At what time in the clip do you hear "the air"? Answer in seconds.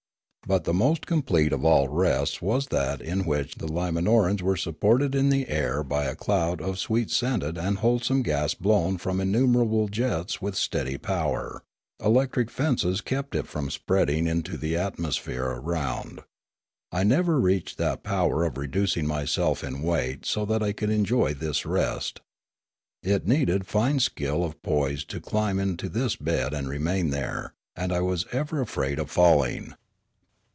5.29-5.81